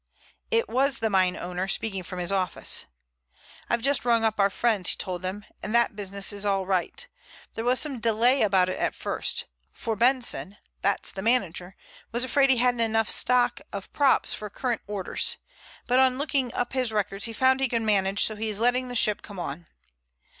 [0.49, 2.85] It was the mineowner speaking from his office.
[3.69, 7.07] "I've just rung up our friends," he told them, "and that business is all right.
[7.53, 12.79] There was some delay about it at first, for Benson—that's the manager—was afraid he hadn't
[12.79, 15.37] enough stock of props for current orders.
[15.85, 18.87] But on looking up his records he found he could manage, so he is letting
[18.87, 19.67] the ship come on."